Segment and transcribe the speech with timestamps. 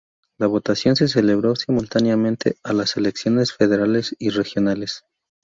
[0.39, 5.03] La votación se celebró simultáneamente a las elecciones federales y regionales.